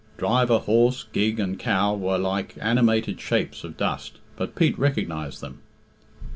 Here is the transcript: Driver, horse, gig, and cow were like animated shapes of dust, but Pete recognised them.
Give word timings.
Driver, 0.17 0.57
horse, 0.57 1.05
gig, 1.13 1.39
and 1.39 1.59
cow 1.59 1.93
were 1.93 2.17
like 2.17 2.55
animated 2.59 3.21
shapes 3.21 3.63
of 3.63 3.77
dust, 3.77 4.17
but 4.35 4.55
Pete 4.55 4.79
recognised 4.79 5.41
them. 5.41 5.59